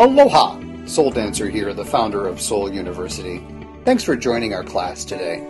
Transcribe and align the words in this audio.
Aloha! 0.00 0.58
Soul 0.86 1.10
Dancer 1.10 1.50
here, 1.50 1.74
the 1.74 1.84
founder 1.84 2.26
of 2.26 2.40
Soul 2.40 2.72
University. 2.72 3.46
Thanks 3.84 4.02
for 4.02 4.16
joining 4.16 4.54
our 4.54 4.64
class 4.64 5.04
today. 5.04 5.46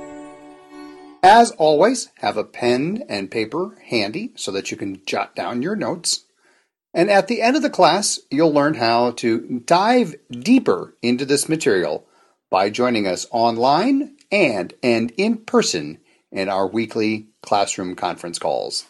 As 1.23 1.53
always, 1.53 2.09
have 2.17 2.37
a 2.37 2.43
pen 2.43 3.05
and 3.09 3.31
paper 3.31 3.79
handy 3.87 4.33
so 4.35 4.51
that 4.51 4.73
you 4.73 4.77
can 4.77 5.03
jot 5.07 5.37
down 5.37 5.63
your 5.63 5.77
notes. 5.77 6.25
And 6.93 7.09
at 7.09 7.29
the 7.29 7.41
end 7.41 7.55
of 7.55 7.63
the 7.63 7.71
class, 7.71 8.19
you'll 8.29 8.53
learn 8.53 8.75
how 8.75 9.13
to 9.13 9.61
dive 9.67 10.17
deeper 10.33 10.97
into 11.01 11.25
this 11.25 11.49
material 11.49 12.09
by 12.51 12.71
joining 12.71 13.07
us 13.07 13.29
online 13.31 14.17
and 14.33 14.75
and 14.83 15.13
in 15.17 15.37
person 15.45 16.01
in 16.33 16.49
our 16.49 16.67
weekly 16.67 17.29
classroom 17.41 17.95
conference 17.95 18.41
calls. 18.41 18.85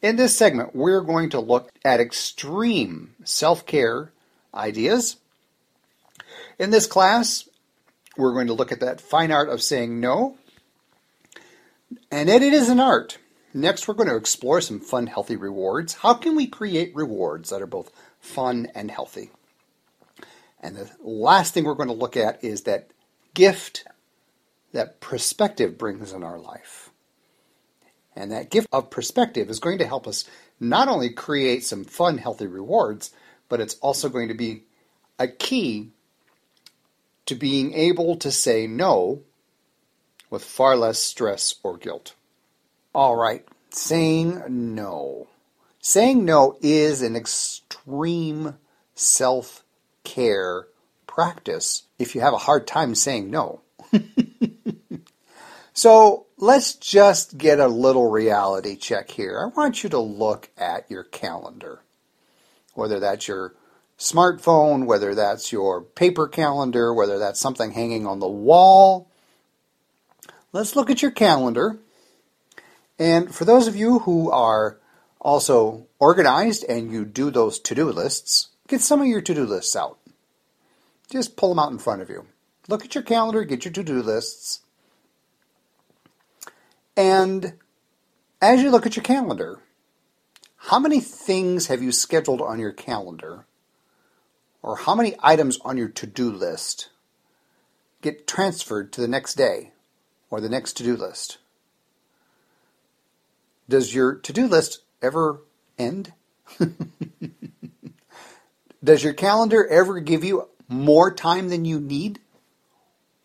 In 0.00 0.16
this 0.16 0.36
segment, 0.36 0.76
we're 0.76 1.00
going 1.00 1.30
to 1.30 1.40
look 1.40 1.70
at 1.84 2.00
extreme 2.00 3.14
self 3.24 3.66
care 3.66 4.12
ideas. 4.54 5.16
In 6.58 6.70
this 6.70 6.86
class, 6.86 7.48
we're 8.16 8.32
going 8.32 8.46
to 8.48 8.52
look 8.52 8.70
at 8.72 8.80
that 8.80 9.00
fine 9.00 9.32
art 9.32 9.48
of 9.48 9.62
saying 9.62 10.00
no. 10.00 10.36
And 12.10 12.28
it 12.28 12.42
is 12.42 12.68
an 12.68 12.80
art. 12.80 13.18
Next, 13.54 13.88
we're 13.88 13.94
going 13.94 14.08
to 14.08 14.16
explore 14.16 14.60
some 14.60 14.78
fun, 14.78 15.06
healthy 15.06 15.36
rewards. 15.36 15.94
How 15.94 16.14
can 16.14 16.36
we 16.36 16.46
create 16.46 16.94
rewards 16.94 17.50
that 17.50 17.62
are 17.62 17.66
both 17.66 17.90
fun 18.20 18.68
and 18.74 18.90
healthy? 18.90 19.30
And 20.60 20.76
the 20.76 20.90
last 21.00 21.54
thing 21.54 21.64
we're 21.64 21.74
going 21.74 21.88
to 21.88 21.94
look 21.94 22.16
at 22.16 22.42
is 22.44 22.62
that 22.62 22.90
gift 23.34 23.84
that 24.72 25.00
perspective 25.00 25.78
brings 25.78 26.12
in 26.12 26.22
our 26.22 26.38
life. 26.38 26.87
And 28.18 28.32
that 28.32 28.50
gift 28.50 28.66
of 28.72 28.90
perspective 28.90 29.48
is 29.48 29.60
going 29.60 29.78
to 29.78 29.86
help 29.86 30.08
us 30.08 30.24
not 30.58 30.88
only 30.88 31.10
create 31.10 31.64
some 31.64 31.84
fun, 31.84 32.18
healthy 32.18 32.48
rewards, 32.48 33.12
but 33.48 33.60
it's 33.60 33.76
also 33.76 34.08
going 34.08 34.26
to 34.26 34.34
be 34.34 34.64
a 35.20 35.28
key 35.28 35.90
to 37.26 37.36
being 37.36 37.74
able 37.74 38.16
to 38.16 38.32
say 38.32 38.66
no 38.66 39.22
with 40.30 40.42
far 40.44 40.76
less 40.76 40.98
stress 40.98 41.54
or 41.62 41.76
guilt. 41.76 42.14
All 42.92 43.14
right, 43.14 43.46
saying 43.70 44.42
no. 44.48 45.28
Saying 45.80 46.24
no 46.24 46.58
is 46.60 47.02
an 47.02 47.14
extreme 47.14 48.58
self 48.94 49.62
care 50.02 50.66
practice 51.06 51.84
if 51.98 52.14
you 52.16 52.20
have 52.20 52.34
a 52.34 52.38
hard 52.38 52.66
time 52.66 52.96
saying 52.96 53.30
no. 53.30 53.60
so 55.72 56.26
let's 56.38 56.74
just 56.74 57.36
get 57.36 57.58
a 57.58 57.66
little 57.66 58.10
reality 58.10 58.76
check 58.76 59.10
here. 59.10 59.40
I 59.40 59.46
want 59.46 59.82
you 59.82 59.90
to 59.90 59.98
look 59.98 60.50
at 60.56 60.90
your 60.90 61.04
calendar, 61.04 61.80
whether 62.74 63.00
that's 63.00 63.28
your 63.28 63.54
smartphone, 63.98 64.86
whether 64.86 65.14
that's 65.14 65.52
your 65.52 65.82
paper 65.82 66.28
calendar, 66.28 66.94
whether 66.94 67.18
that's 67.18 67.40
something 67.40 67.72
hanging 67.72 68.06
on 68.06 68.20
the 68.20 68.28
wall. 68.28 69.10
Let's 70.52 70.76
look 70.76 70.88
at 70.88 71.02
your 71.02 71.10
calendar. 71.10 71.78
And 72.98 73.34
for 73.34 73.44
those 73.44 73.66
of 73.66 73.76
you 73.76 74.00
who 74.00 74.30
are 74.30 74.78
also 75.20 75.86
organized 75.98 76.64
and 76.68 76.92
you 76.92 77.04
do 77.04 77.30
those 77.30 77.58
to 77.60 77.74
do 77.74 77.90
lists, 77.90 78.48
get 78.68 78.80
some 78.80 79.00
of 79.00 79.08
your 79.08 79.20
to 79.20 79.34
do 79.34 79.44
lists 79.44 79.74
out. 79.74 79.98
Just 81.10 81.36
pull 81.36 81.48
them 81.48 81.58
out 81.58 81.72
in 81.72 81.78
front 81.78 82.02
of 82.02 82.08
you. 82.08 82.26
Look 82.68 82.84
at 82.84 82.94
your 82.94 83.04
calendar, 83.04 83.44
get 83.44 83.64
your 83.64 83.72
to 83.72 83.82
do 83.82 84.02
lists. 84.02 84.60
And 86.98 87.54
as 88.42 88.60
you 88.60 88.70
look 88.72 88.84
at 88.84 88.96
your 88.96 89.04
calendar, 89.04 89.60
how 90.56 90.80
many 90.80 90.98
things 90.98 91.68
have 91.68 91.80
you 91.80 91.92
scheduled 91.92 92.40
on 92.42 92.58
your 92.58 92.72
calendar? 92.72 93.46
Or 94.62 94.78
how 94.78 94.96
many 94.96 95.14
items 95.20 95.60
on 95.64 95.78
your 95.78 95.90
to 95.90 96.08
do 96.08 96.28
list 96.28 96.88
get 98.02 98.26
transferred 98.26 98.92
to 98.92 99.00
the 99.00 99.06
next 99.06 99.34
day 99.34 99.70
or 100.28 100.40
the 100.40 100.48
next 100.48 100.72
to 100.78 100.82
do 100.82 100.96
list? 100.96 101.38
Does 103.68 103.94
your 103.94 104.16
to 104.16 104.32
do 104.32 104.48
list 104.48 104.80
ever 105.00 105.42
end? 105.78 106.12
Does 108.82 109.04
your 109.04 109.12
calendar 109.12 109.64
ever 109.68 110.00
give 110.00 110.24
you 110.24 110.48
more 110.66 111.14
time 111.14 111.48
than 111.48 111.64
you 111.64 111.78
need? 111.78 112.18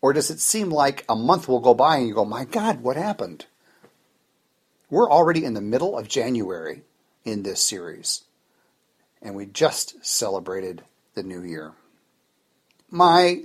Or 0.00 0.12
does 0.12 0.30
it 0.30 0.38
seem 0.38 0.70
like 0.70 1.04
a 1.08 1.16
month 1.16 1.48
will 1.48 1.60
go 1.60 1.74
by 1.74 1.96
and 1.96 2.06
you 2.06 2.14
go, 2.14 2.24
my 2.24 2.44
God, 2.44 2.80
what 2.82 2.96
happened? 2.96 3.46
We're 4.94 5.10
already 5.10 5.44
in 5.44 5.54
the 5.54 5.60
middle 5.60 5.98
of 5.98 6.06
January 6.06 6.82
in 7.24 7.42
this 7.42 7.66
series, 7.66 8.22
and 9.20 9.34
we 9.34 9.44
just 9.44 9.96
celebrated 10.06 10.84
the 11.14 11.24
new 11.24 11.42
year. 11.42 11.72
My 12.88 13.42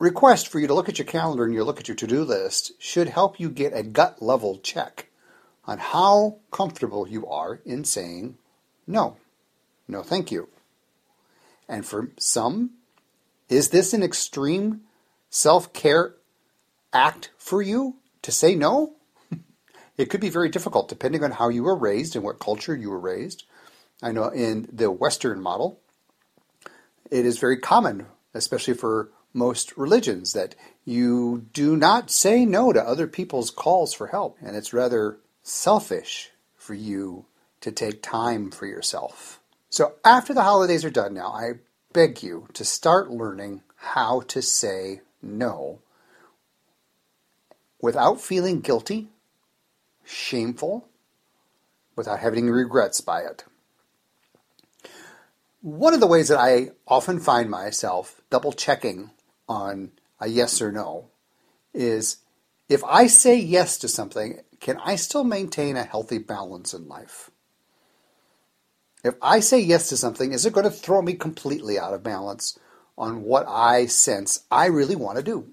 request 0.00 0.48
for 0.48 0.58
you 0.58 0.66
to 0.66 0.74
look 0.74 0.88
at 0.88 0.98
your 0.98 1.06
calendar 1.06 1.44
and 1.44 1.54
you 1.54 1.62
look 1.62 1.78
at 1.78 1.86
your 1.86 1.94
to 1.98 2.06
do 2.08 2.24
list 2.24 2.72
should 2.80 3.10
help 3.10 3.38
you 3.38 3.48
get 3.48 3.76
a 3.76 3.84
gut 3.84 4.20
level 4.20 4.58
check 4.58 5.06
on 5.66 5.78
how 5.78 6.38
comfortable 6.50 7.06
you 7.06 7.28
are 7.28 7.60
in 7.64 7.84
saying 7.84 8.36
no. 8.84 9.18
No, 9.86 10.02
thank 10.02 10.32
you. 10.32 10.48
And 11.68 11.86
for 11.86 12.10
some, 12.18 12.70
is 13.48 13.68
this 13.68 13.92
an 13.92 14.02
extreme 14.02 14.80
self 15.30 15.72
care 15.72 16.16
act 16.92 17.30
for 17.38 17.62
you 17.62 17.98
to 18.22 18.32
say 18.32 18.56
no? 18.56 18.94
It 19.98 20.08
could 20.08 20.20
be 20.20 20.30
very 20.30 20.48
difficult 20.48 20.88
depending 20.88 21.22
on 21.24 21.32
how 21.32 21.48
you 21.48 21.64
were 21.64 21.76
raised 21.76 22.14
and 22.14 22.24
what 22.24 22.38
culture 22.38 22.74
you 22.74 22.88
were 22.88 22.98
raised. 22.98 23.44
I 24.02 24.12
know 24.12 24.28
in 24.28 24.68
the 24.72 24.90
Western 24.90 25.42
model, 25.42 25.80
it 27.10 27.26
is 27.26 27.38
very 27.38 27.58
common, 27.58 28.06
especially 28.32 28.74
for 28.74 29.10
most 29.34 29.76
religions, 29.76 30.32
that 30.32 30.54
you 30.84 31.46
do 31.52 31.76
not 31.76 32.10
say 32.10 32.46
no 32.46 32.72
to 32.72 32.80
other 32.80 33.06
people's 33.06 33.50
calls 33.50 33.92
for 33.92 34.06
help. 34.06 34.38
And 34.40 34.56
it's 34.56 34.72
rather 34.72 35.18
selfish 35.42 36.30
for 36.56 36.74
you 36.74 37.26
to 37.60 37.72
take 37.72 38.02
time 38.02 38.50
for 38.50 38.66
yourself. 38.66 39.40
So 39.68 39.94
after 40.04 40.32
the 40.32 40.44
holidays 40.44 40.84
are 40.84 40.90
done 40.90 41.14
now, 41.14 41.32
I 41.32 41.54
beg 41.92 42.22
you 42.22 42.48
to 42.54 42.64
start 42.64 43.10
learning 43.10 43.62
how 43.76 44.20
to 44.28 44.40
say 44.42 45.00
no 45.20 45.80
without 47.80 48.20
feeling 48.20 48.60
guilty, 48.60 49.08
shameful, 50.08 50.88
without 51.94 52.20
having 52.20 52.44
any 52.44 52.50
regrets 52.50 53.00
by 53.00 53.20
it. 53.20 53.44
One 55.60 55.92
of 55.92 56.00
the 56.00 56.06
ways 56.06 56.28
that 56.28 56.38
I 56.38 56.70
often 56.86 57.20
find 57.20 57.50
myself 57.50 58.22
double 58.30 58.52
checking 58.52 59.10
on 59.48 59.90
a 60.20 60.28
yes 60.28 60.62
or 60.62 60.72
no 60.72 61.08
is 61.74 62.18
if 62.68 62.82
I 62.84 63.06
say 63.06 63.36
yes 63.36 63.76
to 63.78 63.88
something, 63.88 64.40
can 64.60 64.78
I 64.84 64.96
still 64.96 65.24
maintain 65.24 65.76
a 65.76 65.84
healthy 65.84 66.18
balance 66.18 66.72
in 66.72 66.88
life? 66.88 67.30
If 69.04 69.14
I 69.22 69.40
say 69.40 69.60
yes 69.60 69.88
to 69.90 69.96
something, 69.96 70.32
is 70.32 70.46
it 70.46 70.52
going 70.52 70.64
to 70.64 70.70
throw 70.70 71.02
me 71.02 71.14
completely 71.14 71.78
out 71.78 71.94
of 71.94 72.02
balance 72.02 72.58
on 72.96 73.22
what 73.22 73.46
I 73.48 73.86
sense 73.86 74.44
I 74.50 74.66
really 74.66 74.96
want 74.96 75.16
to 75.18 75.22
do? 75.22 75.48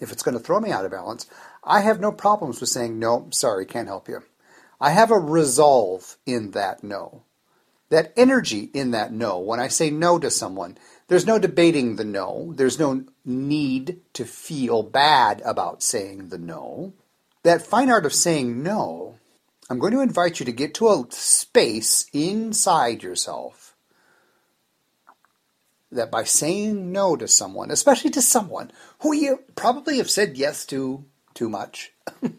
If 0.00 0.12
it's 0.12 0.22
going 0.22 0.36
to 0.36 0.42
throw 0.42 0.60
me 0.60 0.70
out 0.70 0.84
of 0.84 0.90
balance, 0.90 1.26
I 1.68 1.80
have 1.82 2.00
no 2.00 2.10
problems 2.10 2.60
with 2.60 2.70
saying, 2.70 2.98
no, 2.98 3.28
sorry, 3.30 3.66
can't 3.66 3.86
help 3.86 4.08
you. 4.08 4.22
I 4.80 4.90
have 4.90 5.10
a 5.10 5.18
resolve 5.18 6.16
in 6.26 6.52
that 6.52 6.82
no. 6.82 7.22
That 7.90 8.12
energy 8.16 8.70
in 8.74 8.90
that 8.90 9.12
no. 9.12 9.38
When 9.38 9.60
I 9.60 9.68
say 9.68 9.90
no 9.90 10.18
to 10.18 10.30
someone, 10.30 10.78
there's 11.06 11.26
no 11.26 11.38
debating 11.38 11.96
the 11.96 12.04
no. 12.04 12.52
There's 12.56 12.78
no 12.78 13.04
need 13.24 14.00
to 14.14 14.24
feel 14.24 14.82
bad 14.82 15.42
about 15.44 15.82
saying 15.82 16.30
the 16.30 16.38
no. 16.38 16.92
That 17.44 17.62
fine 17.62 17.90
art 17.90 18.06
of 18.06 18.12
saying 18.12 18.62
no 18.62 19.18
I'm 19.70 19.78
going 19.78 19.92
to 19.92 20.00
invite 20.00 20.40
you 20.40 20.46
to 20.46 20.52
get 20.52 20.74
to 20.74 20.88
a 20.88 21.04
space 21.10 22.06
inside 22.14 23.02
yourself 23.02 23.76
that 25.92 26.10
by 26.10 26.24
saying 26.24 26.90
no 26.90 27.16
to 27.16 27.28
someone, 27.28 27.70
especially 27.70 28.10
to 28.10 28.22
someone 28.22 28.70
who 29.00 29.14
you 29.14 29.42
probably 29.56 29.98
have 29.98 30.10
said 30.10 30.38
yes 30.38 30.64
to 30.66 31.04
too 31.38 31.48
much, 31.48 31.92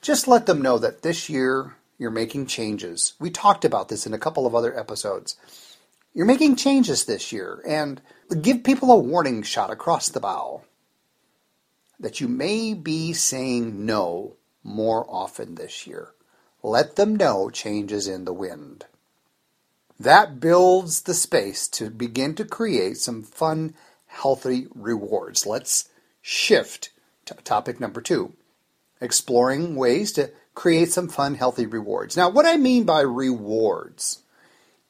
just 0.00 0.28
let 0.28 0.46
them 0.46 0.62
know 0.62 0.78
that 0.78 1.02
this 1.02 1.28
year 1.28 1.74
you're 1.98 2.12
making 2.12 2.46
changes. 2.46 3.14
We 3.18 3.28
talked 3.28 3.64
about 3.64 3.88
this 3.88 4.06
in 4.06 4.14
a 4.14 4.18
couple 4.18 4.46
of 4.46 4.54
other 4.54 4.78
episodes. 4.78 5.36
You're 6.14 6.24
making 6.24 6.54
changes 6.54 7.04
this 7.04 7.32
year 7.32 7.60
and 7.66 8.00
give 8.40 8.62
people 8.62 8.92
a 8.92 8.98
warning 8.98 9.42
shot 9.42 9.70
across 9.70 10.08
the 10.08 10.20
bow 10.20 10.62
that 11.98 12.20
you 12.20 12.28
may 12.28 12.72
be 12.72 13.12
saying 13.12 13.84
no 13.84 14.36
more 14.62 15.04
often 15.08 15.56
this 15.56 15.84
year. 15.84 16.10
Let 16.62 16.94
them 16.94 17.16
know 17.16 17.50
changes 17.50 18.06
in 18.06 18.24
the 18.24 18.32
wind. 18.32 18.84
That 19.98 20.38
builds 20.38 21.02
the 21.02 21.14
space 21.14 21.66
to 21.68 21.90
begin 21.90 22.36
to 22.36 22.44
create 22.44 22.98
some 22.98 23.24
fun, 23.24 23.74
healthy 24.06 24.68
rewards. 24.72 25.44
Let's 25.44 25.88
shift 26.22 26.90
to 27.28 27.42
topic 27.44 27.80
number 27.80 28.00
two 28.00 28.34
exploring 29.00 29.76
ways 29.76 30.12
to 30.12 30.30
create 30.54 30.90
some 30.90 31.08
fun, 31.08 31.34
healthy 31.34 31.66
rewards. 31.66 32.16
Now, 32.16 32.28
what 32.28 32.46
I 32.46 32.56
mean 32.56 32.84
by 32.84 33.00
rewards 33.00 34.22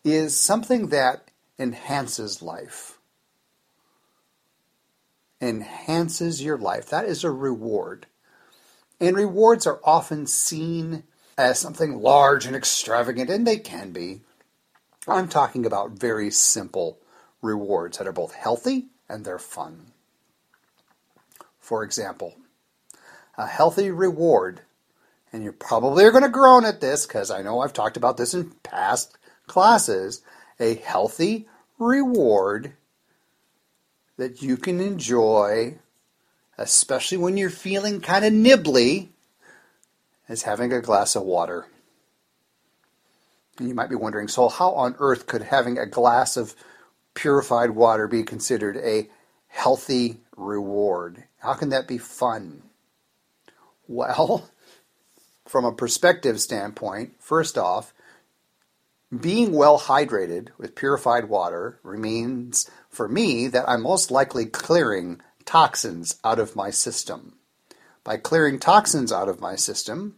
is 0.05 0.38
something 0.38 0.88
that 0.88 1.31
enhances 1.58 2.40
life. 2.40 2.99
Enhances 5.40 6.43
your 6.43 6.56
life. 6.56 6.88
That 6.88 7.05
is 7.05 7.23
a 7.23 7.31
reward. 7.31 8.06
And 9.00 9.14
rewards 9.14 9.67
are 9.67 9.81
often 9.85 10.26
seen 10.26 11.05
as 11.37 11.58
something 11.58 12.00
large 12.00 12.46
and 12.46 12.56
extravagant, 12.56 13.31
and 13.31 13.46
they 13.46 13.58
can 13.58 13.93
be. 13.93 14.23
I'm 15.06 15.29
talking 15.29 15.64
about 15.64 15.93
very 15.93 16.31
simple 16.31 16.99
rewards 17.40 17.99
that 17.99 18.06
are 18.08 18.12
both 18.12 18.35
healthy 18.35 18.87
and 19.08 19.25
they're 19.25 19.38
fun. 19.38 19.93
For 21.68 21.84
example, 21.84 22.34
a 23.36 23.46
healthy 23.46 23.90
reward, 23.90 24.62
and 25.30 25.44
you 25.44 25.52
probably 25.52 26.02
are 26.06 26.10
going 26.10 26.22
to 26.22 26.30
groan 26.30 26.64
at 26.64 26.80
this 26.80 27.04
because 27.04 27.30
I 27.30 27.42
know 27.42 27.60
I've 27.60 27.74
talked 27.74 27.98
about 27.98 28.16
this 28.16 28.32
in 28.32 28.52
past 28.62 29.18
classes, 29.46 30.22
a 30.58 30.76
healthy 30.76 31.46
reward 31.78 32.72
that 34.16 34.40
you 34.40 34.56
can 34.56 34.80
enjoy, 34.80 35.76
especially 36.56 37.18
when 37.18 37.36
you're 37.36 37.50
feeling 37.50 38.00
kind 38.00 38.24
of 38.24 38.32
nibbly, 38.32 39.08
is 40.26 40.44
having 40.44 40.72
a 40.72 40.80
glass 40.80 41.16
of 41.16 41.22
water. 41.24 41.66
And 43.58 43.68
you 43.68 43.74
might 43.74 43.90
be 43.90 43.94
wondering, 43.94 44.28
so 44.28 44.48
how 44.48 44.70
on 44.70 44.96
earth 45.00 45.26
could 45.26 45.42
having 45.42 45.76
a 45.76 45.84
glass 45.84 46.38
of 46.38 46.54
purified 47.12 47.72
water 47.72 48.08
be 48.08 48.22
considered 48.22 48.78
a 48.78 49.10
healthy 49.48 50.22
reward? 50.34 51.24
How 51.38 51.55
can 51.55 51.69
that 51.70 51.88
be 51.88 51.99
fun? 51.99 52.62
Well, 53.87 54.50
from 55.46 55.64
a 55.64 55.73
perspective 55.73 56.40
standpoint, 56.40 57.14
first 57.20 57.56
off, 57.56 57.94
being 59.17 59.52
well 59.52 59.79
hydrated 59.79 60.49
with 60.58 60.75
purified 60.75 61.31
water 61.31 61.81
means 61.82 62.70
for 62.90 63.08
me 63.08 63.49
that 63.49 63.67
I'm 63.67 63.82
most 63.82 64.11
likely 64.11 64.44
clearing 64.44 65.23
toxins 65.46 66.17
out 66.23 66.38
of 66.38 66.55
my 66.55 66.69
system. 66.69 67.37
By 68.05 68.19
clearing 68.19 68.58
toxins 68.58 69.11
out 69.11 69.29
of 69.29 69.40
my 69.40 69.56
system, 69.56 70.17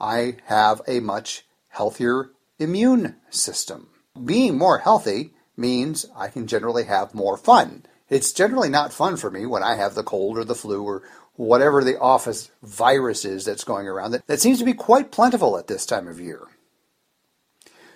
I 0.00 0.38
have 0.46 0.82
a 0.88 0.98
much 0.98 1.46
healthier 1.68 2.30
immune 2.58 3.16
system. 3.30 3.88
Being 4.24 4.58
more 4.58 4.78
healthy 4.78 5.34
means 5.56 6.06
I 6.16 6.28
can 6.28 6.48
generally 6.48 6.84
have 6.84 7.14
more 7.14 7.36
fun. 7.36 7.84
It's 8.08 8.32
generally 8.32 8.68
not 8.68 8.92
fun 8.92 9.16
for 9.16 9.30
me 9.30 9.46
when 9.46 9.62
I 9.62 9.76
have 9.76 9.94
the 9.94 10.02
cold 10.02 10.38
or 10.38 10.44
the 10.44 10.54
flu 10.54 10.82
or 10.82 11.02
whatever 11.36 11.82
the 11.82 11.98
office 11.98 12.50
virus 12.62 13.24
is 13.24 13.44
that's 13.44 13.64
going 13.64 13.88
around 13.88 14.12
that, 14.12 14.26
that 14.26 14.40
seems 14.40 14.58
to 14.58 14.64
be 14.64 14.74
quite 14.74 15.10
plentiful 15.10 15.58
at 15.58 15.66
this 15.66 15.86
time 15.86 16.06
of 16.06 16.20
year. 16.20 16.42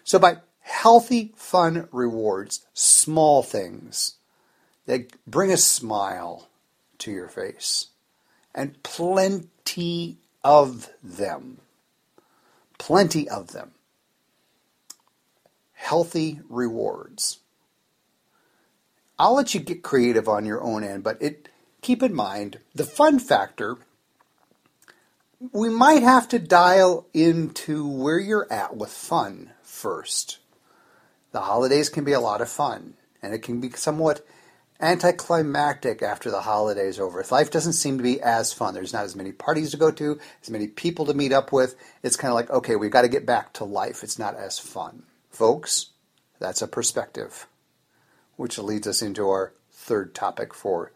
So 0.04 0.18
by 0.18 0.38
healthy, 0.60 1.32
fun 1.36 1.88
rewards, 1.92 2.66
small 2.72 3.42
things 3.42 4.14
that 4.86 5.12
bring 5.26 5.52
a 5.52 5.56
smile 5.56 6.48
to 6.98 7.10
your 7.10 7.28
face, 7.28 7.88
and 8.54 8.82
plenty 8.82 10.16
of 10.42 10.90
them. 11.02 11.58
Plenty 12.78 13.28
of 13.28 13.48
them 13.52 13.72
healthy 15.78 16.40
rewards. 16.50 17.38
I'll 19.18 19.34
let 19.34 19.54
you 19.54 19.60
get 19.60 19.82
creative 19.82 20.28
on 20.28 20.46
your 20.46 20.62
own 20.62 20.84
end, 20.84 21.02
but 21.02 21.20
it 21.20 21.48
keep 21.82 22.02
in 22.02 22.14
mind 22.14 22.58
the 22.74 22.84
fun 22.84 23.18
factor. 23.18 23.78
We 25.52 25.68
might 25.68 26.02
have 26.02 26.28
to 26.28 26.38
dial 26.38 27.06
into 27.14 27.86
where 27.88 28.18
you're 28.18 28.52
at 28.52 28.76
with 28.76 28.90
fun 28.90 29.50
first. 29.62 30.38
The 31.32 31.40
holidays 31.42 31.88
can 31.88 32.04
be 32.04 32.12
a 32.12 32.20
lot 32.20 32.40
of 32.40 32.48
fun, 32.48 32.94
and 33.22 33.34
it 33.34 33.42
can 33.42 33.60
be 33.60 33.70
somewhat 33.70 34.26
anticlimactic 34.80 36.02
after 36.02 36.30
the 36.30 36.40
holidays 36.40 37.00
over. 37.00 37.24
Life 37.30 37.50
doesn't 37.50 37.72
seem 37.74 37.98
to 37.98 38.02
be 38.02 38.20
as 38.20 38.52
fun. 38.52 38.74
There's 38.74 38.92
not 38.92 39.04
as 39.04 39.16
many 39.16 39.32
parties 39.32 39.72
to 39.72 39.76
go 39.76 39.90
to, 39.90 40.18
as 40.42 40.50
many 40.50 40.68
people 40.68 41.06
to 41.06 41.14
meet 41.14 41.32
up 41.32 41.52
with. 41.52 41.76
It's 42.02 42.16
kind 42.16 42.30
of 42.30 42.36
like, 42.36 42.50
okay, 42.50 42.76
we've 42.76 42.90
got 42.90 43.02
to 43.02 43.08
get 43.08 43.26
back 43.26 43.52
to 43.54 43.64
life. 43.64 44.02
It's 44.02 44.18
not 44.18 44.36
as 44.36 44.58
fun. 44.58 45.02
Folks, 45.30 45.90
that's 46.38 46.62
a 46.62 46.68
perspective, 46.68 47.46
which 48.38 48.56
leads 48.56 48.86
us 48.86 49.02
into 49.02 49.28
our 49.28 49.52
third 49.72 50.14
topic 50.14 50.54
for 50.54 50.92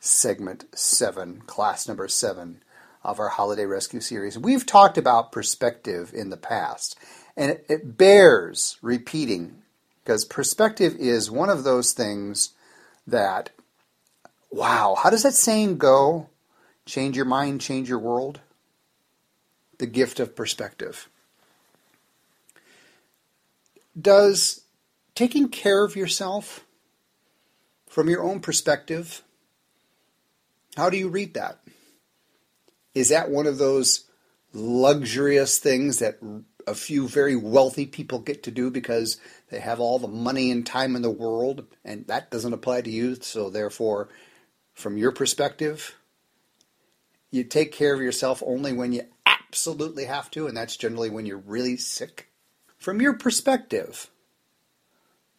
segment 0.00 0.64
seven, 0.74 1.42
class 1.42 1.86
number 1.86 2.08
seven 2.08 2.62
of 3.04 3.20
our 3.20 3.28
Holiday 3.28 3.66
Rescue 3.66 4.00
series. 4.00 4.38
We've 4.38 4.64
talked 4.64 4.96
about 4.96 5.30
perspective 5.30 6.12
in 6.14 6.30
the 6.30 6.38
past, 6.38 6.98
and 7.36 7.50
it, 7.50 7.66
it 7.68 7.98
bears 7.98 8.78
repeating 8.80 9.62
because 10.02 10.24
perspective 10.24 10.96
is 10.96 11.30
one 11.30 11.50
of 11.50 11.62
those 11.62 11.92
things 11.92 12.54
that, 13.06 13.50
wow, 14.50 14.96
how 14.98 15.10
does 15.10 15.24
that 15.24 15.34
saying 15.34 15.76
go? 15.76 16.30
Change 16.86 17.16
your 17.16 17.26
mind, 17.26 17.60
change 17.60 17.90
your 17.90 17.98
world? 17.98 18.40
The 19.76 19.86
gift 19.86 20.20
of 20.20 20.34
perspective. 20.34 21.10
Does 24.00 24.62
taking 25.14 25.50
care 25.50 25.84
of 25.84 25.94
yourself 25.94 26.64
from 27.88 28.08
your 28.08 28.22
own 28.22 28.40
perspective, 28.40 29.22
how 30.76 30.90
do 30.90 30.96
you 30.96 31.08
read 31.08 31.34
that? 31.34 31.60
Is 32.94 33.08
that 33.08 33.30
one 33.30 33.46
of 33.46 33.58
those 33.58 34.04
luxurious 34.52 35.58
things 35.58 35.98
that 35.98 36.18
a 36.66 36.74
few 36.74 37.08
very 37.08 37.34
wealthy 37.34 37.86
people 37.86 38.18
get 38.18 38.42
to 38.42 38.50
do 38.50 38.70
because 38.70 39.18
they 39.50 39.60
have 39.60 39.80
all 39.80 39.98
the 39.98 40.08
money 40.08 40.50
and 40.50 40.66
time 40.66 40.96
in 40.96 41.02
the 41.02 41.10
world, 41.10 41.66
and 41.84 42.06
that 42.06 42.30
doesn't 42.30 42.52
apply 42.52 42.82
to 42.82 42.90
you, 42.90 43.14
so 43.16 43.50
therefore, 43.50 44.08
from 44.74 44.96
your 44.96 45.12
perspective, 45.12 45.96
you 47.30 47.44
take 47.44 47.72
care 47.72 47.94
of 47.94 48.00
yourself 48.00 48.42
only 48.46 48.72
when 48.72 48.92
you 48.92 49.02
absolutely 49.26 50.04
have 50.04 50.30
to, 50.30 50.46
and 50.46 50.56
that's 50.56 50.76
generally 50.76 51.10
when 51.10 51.26
you're 51.26 51.38
really 51.38 51.76
sick? 51.76 52.28
From 52.76 53.00
your 53.00 53.14
perspective, 53.14 54.10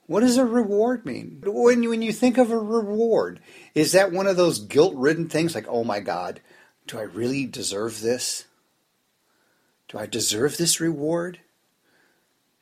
what 0.09 0.21
does 0.21 0.37
a 0.37 0.45
reward 0.45 1.05
mean? 1.05 1.41
When 1.45 1.83
you, 1.83 1.89
when 1.89 2.01
you 2.01 2.11
think 2.11 2.39
of 2.39 2.49
a 2.49 2.57
reward, 2.57 3.39
is 3.75 3.91
that 3.91 4.11
one 4.11 4.25
of 4.25 4.37
those 4.37 4.59
guilt 4.59 4.95
ridden 4.95 5.29
things 5.29 5.53
like, 5.53 5.67
oh 5.67 5.83
my 5.83 5.99
God, 5.99 6.41
do 6.87 6.97
I 6.97 7.03
really 7.03 7.45
deserve 7.45 8.01
this? 8.01 8.45
Do 9.87 9.99
I 9.99 10.07
deserve 10.07 10.57
this 10.57 10.79
reward? 10.79 11.39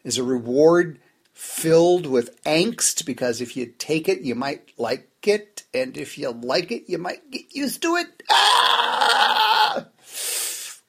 Is 0.03 0.17
a 0.17 0.23
reward 0.23 0.99
filled 1.33 2.05
with 2.05 2.43
angst 2.43 3.05
because 3.05 3.39
if 3.39 3.55
you 3.55 3.65
take 3.77 4.09
it, 4.09 4.21
you 4.21 4.35
might 4.35 4.71
like 4.77 5.07
it, 5.25 5.63
and 5.73 5.97
if 5.97 6.17
you 6.17 6.31
like 6.31 6.71
it, 6.71 6.83
you 6.87 6.97
might 6.97 7.31
get 7.31 7.55
used 7.55 7.81
to 7.83 7.95
it? 7.95 8.23
Ah! 8.29 9.85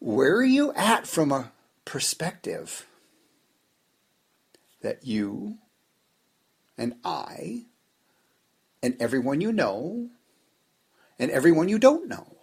Where 0.01 0.37
are 0.37 0.45
you 0.45 0.73
at 0.73 1.07
from 1.07 1.33
a 1.33 1.53
perspective? 1.85 2.85
that 4.81 5.07
you 5.07 5.59
and 6.79 6.95
I 7.05 7.65
and 8.83 8.97
everyone 9.01 9.41
you 9.41 9.53
know 9.53 10.09
and 11.19 11.31
everyone 11.31 11.69
you 11.69 11.79
don't 11.79 12.09
know 12.09 12.37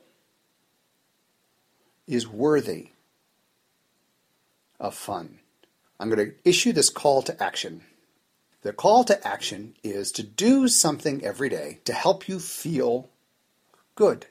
is 2.08 2.28
worthy 2.28 2.90
of 4.80 4.94
fun. 4.94 5.40
I'm 6.00 6.10
going 6.10 6.30
to 6.30 6.36
issue 6.48 6.74
this 6.74 6.90
call 6.90 7.22
to 7.24 7.42
action. 7.42 7.82
The 8.62 8.74
call 8.74 9.04
to 9.06 9.26
action 9.26 9.76
is 9.84 10.12
to 10.14 10.24
do 10.24 10.68
something 10.68 11.24
every 11.24 11.50
day 11.50 11.80
to 11.86 11.94
help 11.94 12.28
you 12.28 12.40
feel 12.40 13.10
good. 13.96 14.26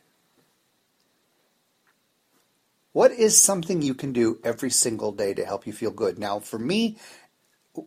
What 2.92 3.10
is 3.10 3.40
something 3.40 3.82
you 3.82 3.94
can 3.94 4.12
do 4.12 4.38
every 4.44 4.70
single 4.70 5.10
day 5.10 5.34
to 5.34 5.44
help 5.44 5.66
you 5.66 5.72
feel 5.72 5.90
good? 5.90 6.16
Now, 6.16 6.38
for 6.38 6.58
me, 6.60 6.96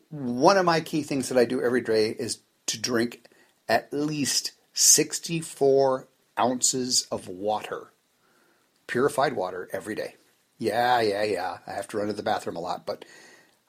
one 0.10 0.58
of 0.58 0.66
my 0.66 0.82
key 0.82 1.04
things 1.04 1.30
that 1.30 1.38
I 1.38 1.46
do 1.46 1.62
every 1.62 1.82
day 1.82 2.10
is 2.10 2.40
to 2.68 2.80
drink 2.80 3.30
at 3.68 3.92
least 3.92 4.52
64 4.74 6.08
ounces 6.40 7.08
of 7.12 7.28
water, 7.28 7.92
purified 8.86 9.34
water, 9.34 9.70
every 9.72 9.96
day. 9.96 10.16
Yeah, 10.58 11.02
yeah, 11.02 11.24
yeah. 11.24 11.58
I 11.66 11.74
have 11.74 11.88
to 11.90 11.98
run 11.98 12.08
to 12.08 12.14
the 12.14 12.24
bathroom 12.24 12.56
a 12.56 12.62
lot, 12.62 12.86
but 12.86 13.06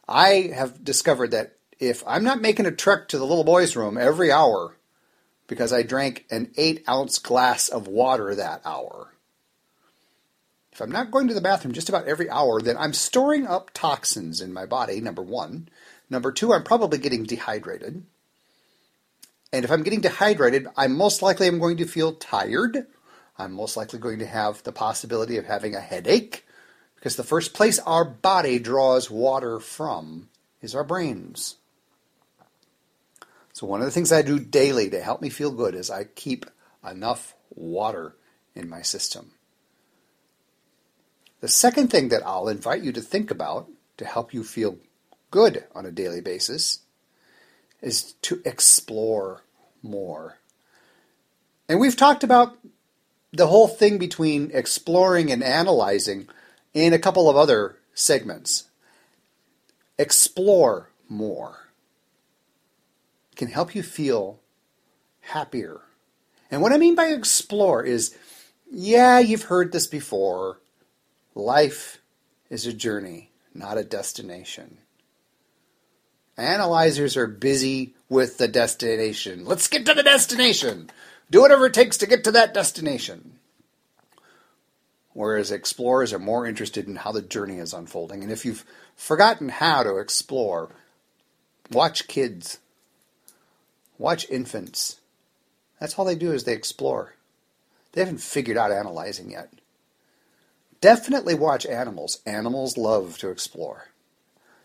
I 0.06 0.50
have 0.54 0.82
discovered 0.84 1.30
that 1.32 1.56
if 1.78 2.02
I'm 2.06 2.24
not 2.24 2.40
making 2.40 2.66
a 2.66 2.72
trek 2.72 3.08
to 3.08 3.18
the 3.18 3.26
little 3.26 3.44
boys' 3.44 3.76
room 3.76 3.96
every 3.98 4.32
hour 4.32 4.76
because 5.46 5.72
I 5.72 5.82
drank 5.82 6.26
an 6.30 6.52
eight 6.56 6.84
ounce 6.88 7.18
glass 7.18 7.68
of 7.68 7.86
water 7.86 8.34
that 8.34 8.62
hour, 8.64 9.14
if 10.72 10.80
I'm 10.80 10.92
not 10.92 11.10
going 11.10 11.28
to 11.28 11.34
the 11.34 11.40
bathroom 11.40 11.74
just 11.74 11.88
about 11.88 12.06
every 12.06 12.30
hour, 12.30 12.60
then 12.60 12.76
I'm 12.76 12.92
storing 12.92 13.46
up 13.46 13.72
toxins 13.74 14.40
in 14.40 14.52
my 14.52 14.64
body, 14.64 15.00
number 15.00 15.22
one. 15.22 15.68
Number 16.10 16.32
two, 16.32 16.52
I'm 16.52 16.64
probably 16.64 16.98
getting 16.98 17.24
dehydrated. 17.24 18.04
And 19.52 19.64
if 19.64 19.70
I'm 19.70 19.82
getting 19.82 20.00
dehydrated, 20.00 20.68
I'm 20.76 20.96
most 20.96 21.22
likely 21.22 21.46
I'm 21.48 21.58
going 21.58 21.78
to 21.78 21.86
feel 21.86 22.14
tired. 22.14 22.86
I'm 23.38 23.52
most 23.52 23.76
likely 23.76 23.98
going 23.98 24.18
to 24.20 24.26
have 24.26 24.62
the 24.62 24.72
possibility 24.72 25.36
of 25.38 25.46
having 25.46 25.74
a 25.74 25.80
headache 25.80 26.44
Because 26.96 27.16
the 27.16 27.24
first 27.24 27.54
place 27.54 27.78
our 27.80 28.04
body 28.04 28.58
draws 28.58 29.10
water 29.10 29.60
from 29.60 30.28
is 30.62 30.74
our 30.74 30.84
brains. 30.84 31.56
So, 33.52 33.66
one 33.66 33.80
of 33.80 33.86
the 33.86 33.92
things 33.92 34.12
I 34.12 34.22
do 34.22 34.38
daily 34.38 34.90
to 34.90 35.02
help 35.02 35.22
me 35.22 35.30
feel 35.30 35.52
good 35.52 35.74
is 35.74 35.90
I 35.90 36.04
keep 36.04 36.46
enough 36.88 37.34
water 37.54 38.16
in 38.54 38.68
my 38.68 38.82
system. 38.82 39.32
The 41.40 41.48
second 41.48 41.88
thing 41.90 42.08
that 42.10 42.26
I'll 42.26 42.48
invite 42.48 42.82
you 42.82 42.92
to 42.92 43.00
think 43.00 43.30
about 43.30 43.68
to 43.98 44.04
help 44.04 44.34
you 44.34 44.44
feel 44.44 44.78
good 45.30 45.64
on 45.74 45.86
a 45.86 45.92
daily 45.92 46.20
basis 46.20 46.80
is 47.80 48.14
to 48.22 48.42
explore 48.44 49.42
more. 49.82 50.38
And 51.68 51.78
we've 51.78 51.96
talked 51.96 52.24
about 52.24 52.56
the 53.32 53.46
whole 53.46 53.68
thing 53.68 53.98
between 53.98 54.50
exploring 54.52 55.30
and 55.30 55.42
analyzing 55.42 56.28
in 56.72 56.92
a 56.92 56.98
couple 56.98 57.28
of 57.28 57.36
other 57.36 57.76
segments. 57.94 58.64
Explore 59.98 60.90
more 61.08 61.68
can 63.38 63.48
help 63.48 63.74
you 63.74 63.82
feel 63.82 64.40
happier. 65.20 65.80
And 66.50 66.60
what 66.60 66.72
I 66.72 66.76
mean 66.76 66.94
by 66.94 67.06
explore 67.06 67.84
is 67.84 68.14
yeah, 68.70 69.18
you've 69.18 69.44
heard 69.44 69.72
this 69.72 69.86
before. 69.86 70.60
Life 71.34 72.02
is 72.50 72.66
a 72.66 72.72
journey, 72.72 73.30
not 73.54 73.78
a 73.78 73.84
destination. 73.84 74.78
Analyzers 76.38 77.16
are 77.16 77.26
busy 77.26 77.94
with 78.08 78.38
the 78.38 78.46
destination. 78.46 79.44
Let's 79.44 79.66
get 79.66 79.84
to 79.86 79.94
the 79.94 80.04
destination. 80.04 80.88
Do 81.30 81.42
whatever 81.42 81.66
it 81.66 81.74
takes 81.74 81.96
to 81.98 82.06
get 82.06 82.24
to 82.24 82.30
that 82.32 82.54
destination. 82.54 83.32
Whereas 85.14 85.50
explorers 85.50 86.12
are 86.12 86.20
more 86.20 86.46
interested 86.46 86.86
in 86.86 86.94
how 86.94 87.10
the 87.10 87.22
journey 87.22 87.58
is 87.58 87.74
unfolding. 87.74 88.22
And 88.22 88.30
if 88.30 88.44
you've 88.44 88.64
forgotten 88.94 89.48
how 89.48 89.82
to 89.82 89.96
explore, 89.96 90.70
watch 91.72 92.06
kids, 92.06 92.58
watch 93.98 94.30
infants. 94.30 95.00
That's 95.80 95.98
all 95.98 96.04
they 96.04 96.14
do 96.14 96.30
is 96.30 96.44
they 96.44 96.54
explore. 96.54 97.14
They 97.92 98.00
haven't 98.02 98.20
figured 98.20 98.56
out 98.56 98.70
analyzing 98.70 99.32
yet. 99.32 99.52
Definitely 100.80 101.34
watch 101.34 101.66
animals. 101.66 102.20
Animals 102.24 102.76
love 102.76 103.18
to 103.18 103.30
explore. 103.30 103.88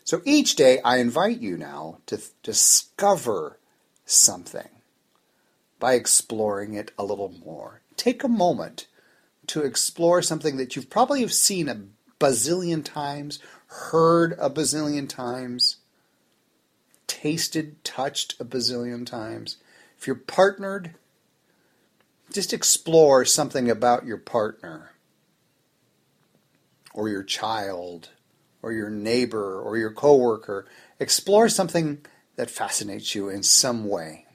So 0.04 0.22
each 0.26 0.56
day 0.56 0.80
I 0.84 0.98
invite 0.98 1.40
you 1.40 1.58
now 1.58 2.00
to 2.08 2.22
discover 2.42 3.58
something 4.06 4.70
by 5.80 5.94
exploring 5.94 6.74
it 6.74 6.92
a 6.98 7.06
little 7.06 7.34
more. 7.46 7.82
Take 7.96 8.24
a 8.24 8.28
moment 8.30 8.88
to 9.48 9.62
explore 9.62 10.22
something 10.22 10.58
that 10.58 10.76
you've 10.76 10.90
probably 10.90 11.22
have 11.22 11.34
seen 11.34 11.70
a 11.70 11.82
bazillion 12.20 12.84
times, 12.84 13.40
heard 13.68 14.34
a 14.40 14.50
bazillion 14.50 15.08
times, 15.08 15.78
tasted, 17.08 17.84
touched 17.84 18.40
a 18.40 18.46
bazillion 18.46 19.06
times. 19.06 19.58
If 19.98 20.08
you're 20.08 20.16
partnered, 20.16 20.96
just 22.32 22.54
explore 22.54 23.26
something 23.26 23.70
about 23.70 24.06
your 24.06 24.18
partner 24.18 24.92
or 26.94 27.10
your 27.10 27.24
child 27.24 28.10
or 28.64 28.72
your 28.72 28.90
neighbor 28.90 29.62
or 29.62 29.78
your 29.78 29.92
coworker. 29.92 30.66
Explore 31.00 31.50
something 31.50 32.04
that 32.36 32.50
fascinates 32.50 33.14
you 33.14 33.30
in 33.30 33.44
some 33.44 33.88
way. 33.88 34.26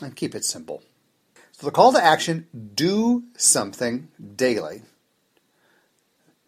And 0.00 0.14
keep 0.14 0.36
it 0.36 0.44
simple. 0.44 0.84
So 1.52 1.66
the 1.66 1.72
call 1.72 1.92
to 1.92 2.04
action, 2.04 2.46
do 2.76 3.24
something 3.36 4.08
daily 4.36 4.82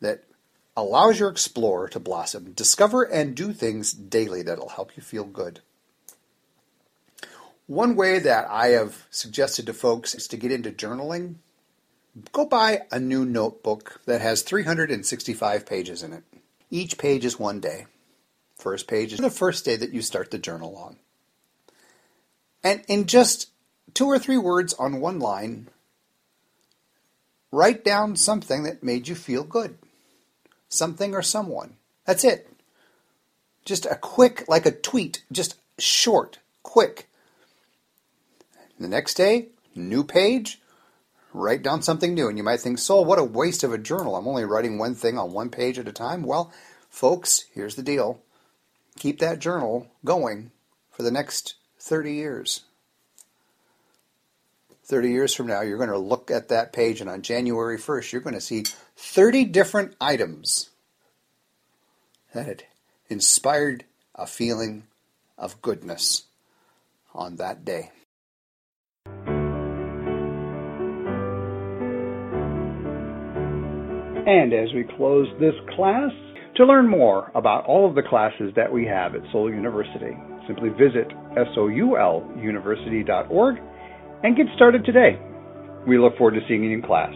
that 0.01 0.23
allows 0.77 1.19
your 1.19 1.31
explorer 1.31 1.89
to 1.89 1.99
blossom. 1.99 2.53
Discover 2.53 3.05
and 3.05 3.35
do 3.35 3.53
things 3.53 3.93
daily 3.93 4.43
that'll 4.43 4.69
help 4.69 4.97
you 4.97 5.03
feel 5.03 5.25
good. 5.25 5.61
One 7.67 7.97
way 7.97 8.19
that 8.21 8.49
I 8.49 8.69
have 8.69 9.07
suggested 9.11 9.67
to 9.67 9.73
folks 9.73 10.15
is 10.15 10.29
to 10.29 10.37
get 10.37 10.53
into 10.53 10.71
journaling. 10.71 11.37
Go 12.33 12.45
buy 12.45 12.83
a 12.91 12.99
new 12.99 13.25
notebook 13.25 14.01
that 14.07 14.21
has 14.21 14.43
365 14.43 15.67
pages 15.67 16.03
in 16.03 16.13
it. 16.13 16.25
Each 16.71 16.97
page 16.97 17.25
is 17.25 17.39
one 17.39 17.61
day. 17.61 17.87
First 18.57 18.87
page 18.87 19.13
is 19.13 19.19
the 19.19 19.31
first 19.31 19.65
day 19.65 19.77
that 19.77 19.93
you 19.93 20.03
start 20.03 20.31
the 20.31 20.39
journal 20.39 20.77
on. 20.77 20.97
And 22.63 22.83
in 22.89 23.07
just 23.07 23.51
two 23.95 24.07
or 24.07 24.19
three 24.19 24.39
words 24.39 24.75
on 24.75 25.01
one 25.01 25.19
line, 25.19 25.69
write 27.51 27.85
down 27.85 28.17
something 28.17 28.63
that 28.63 28.83
made 28.83 29.09
you 29.09 29.15
feel 29.15 29.45
good. 29.45 29.79
Something 30.69 31.15
or 31.15 31.23
someone. 31.23 31.77
That's 32.05 32.23
it. 32.23 32.49
Just 33.65 33.87
a 33.87 33.97
quick, 33.97 34.49
like 34.49 34.67
a 34.67 34.71
tweet, 34.71 35.25
just 35.33 35.57
short, 35.79 36.39
quick. 36.63 37.09
The 38.79 38.89
next 38.89 39.15
day, 39.15 39.49
new 39.75 40.05
page, 40.05 40.61
write 41.33 41.63
down 41.63 41.83
something 41.83 42.15
new. 42.15 42.29
And 42.29 42.39
you 42.39 42.45
might 42.45 42.61
think, 42.61 42.79
so 42.79 43.01
what 43.01 43.19
a 43.19 43.25
waste 43.25 43.65
of 43.65 43.73
a 43.73 43.79
journal. 43.79 44.17
I'm 44.17 44.29
only 44.29 44.45
writing 44.45 44.79
one 44.79 44.95
thing 44.95 45.19
on 45.19 45.33
one 45.33 45.51
page 45.51 45.79
at 45.79 45.89
a 45.89 45.93
time. 45.93 46.23
Well, 46.23 46.53
folks, 46.89 47.45
here's 47.55 47.77
the 47.77 47.83
deal 47.83 48.21
keep 48.99 49.19
that 49.19 49.39
journal 49.39 49.89
going 50.05 50.51
for 50.91 51.03
the 51.03 51.11
next 51.11 51.55
30 51.79 52.13
years. 52.13 52.63
30 54.85 55.11
years 55.11 55.35
from 55.35 55.47
now, 55.47 55.63
you're 55.63 55.79
going 55.79 55.89
to 55.89 55.97
look 55.97 56.31
at 56.31 56.49
that 56.49 56.73
page, 56.73 57.01
and 57.01 57.09
on 57.09 57.23
January 57.23 57.79
1st, 57.79 58.13
you're 58.13 58.21
going 58.21 58.35
to 58.35 58.41
see 58.41 58.65
30 58.97 59.45
different 59.45 59.95
items 60.01 60.71
that 62.35 62.47
had 62.47 62.65
inspired 63.09 63.85
a 64.17 64.27
feeling 64.27 64.85
of 65.39 65.63
goodness 65.63 66.25
on 67.15 67.37
that 67.37 67.65
day. 67.65 67.93
And 74.31 74.55
as 74.55 74.73
we 74.73 74.85
close 74.97 75.27
this 75.41 75.55
class, 75.75 76.13
to 76.55 76.65
learn 76.65 76.89
more 76.89 77.33
about 77.35 77.67
all 77.67 77.89
of 77.89 77.97
the 77.97 78.03
classes 78.09 78.53
that 78.55 78.73
we 78.73 78.87
have 78.87 79.17
at 79.17 79.23
Soul 79.33 79.51
University, 79.51 80.17
simply 80.47 80.69
visit 80.69 81.09
souluniversity.org 81.57 83.57
and 84.23 84.37
get 84.37 84.47
started 84.55 84.85
today. 84.85 85.19
We 85.85 85.99
look 85.99 86.17
forward 86.17 86.39
to 86.39 86.47
seeing 86.47 86.63
you 86.63 86.71
in 86.71 86.81
class. 86.81 87.13